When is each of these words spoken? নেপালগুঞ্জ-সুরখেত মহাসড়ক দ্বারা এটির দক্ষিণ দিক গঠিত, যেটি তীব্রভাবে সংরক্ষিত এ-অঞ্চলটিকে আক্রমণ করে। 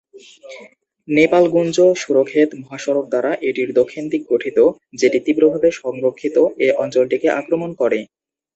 নেপালগুঞ্জ-সুরখেত 1.07 2.49
মহাসড়ক 2.61 3.05
দ্বারা 3.09 3.31
এটির 3.47 3.69
দক্ষিণ 3.79 4.03
দিক 4.11 4.21
গঠিত, 4.31 4.57
যেটি 4.99 5.17
তীব্রভাবে 5.25 5.69
সংরক্ষিত 5.81 6.35
এ-অঞ্চলটিকে 6.65 7.27
আক্রমণ 7.39 7.69
করে। 7.81 7.99